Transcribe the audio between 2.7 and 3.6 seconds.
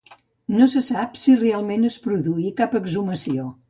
exhumació.